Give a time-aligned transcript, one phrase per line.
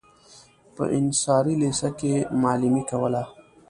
[0.75, 3.23] په انصاري لېسه کې معلمي کوله.